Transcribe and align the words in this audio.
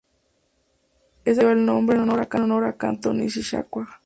Esta 1.19 1.19
especie 1.27 1.43
lleva 1.43 1.51
el 1.53 1.63
nombre 1.67 1.95
en 1.97 2.09
honor 2.41 2.63
a 2.65 2.75
Kanto 2.75 3.13
Nishikawa. 3.13 3.99